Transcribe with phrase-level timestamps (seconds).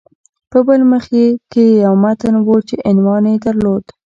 [0.51, 1.03] په بل مخ
[1.51, 3.83] کې یو متن و چې عنوان یې درلود